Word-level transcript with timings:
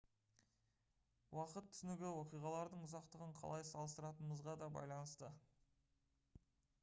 уақыт 1.37 1.67
түсінігі 1.73 2.07
оқиғалардың 2.21 2.85
ұзақтығын 2.87 3.35
қалай 3.41 3.65
салыстыратынымызға 3.73 4.55
да 4.63 4.71
байланысты 4.79 5.29